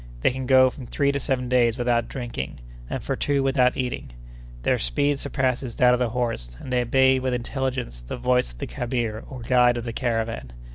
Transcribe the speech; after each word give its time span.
They 0.21 0.31
can 0.31 0.47
go 0.47 0.71
from 0.71 0.87
three 0.87 1.11
to 1.11 1.19
seven 1.19 1.47
days 1.47 1.77
without 1.77 2.07
drinking, 2.07 2.59
and 2.89 3.03
for 3.03 3.15
two 3.15 3.43
without 3.43 3.77
eating. 3.77 4.09
Their 4.63 4.79
speed 4.79 5.19
surpasses 5.19 5.75
that 5.75 5.93
of 5.93 5.99
the 5.99 6.09
horse, 6.09 6.57
and 6.59 6.73
they 6.73 6.81
obey 6.81 7.19
with 7.19 7.35
intelligence 7.35 8.01
the 8.01 8.17
voice 8.17 8.51
of 8.51 8.57
the 8.57 8.65
khabir, 8.65 9.23
or 9.29 9.41
guide 9.41 9.77
of 9.77 9.83
the 9.83 9.93
caravan. 9.93 10.53